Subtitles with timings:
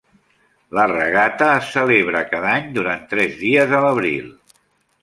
[0.77, 4.39] La regata es celebra cada any durant tres dies a l'abril.